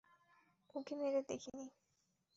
[0.75, 1.65] উঁকি মেরে দেখিনি।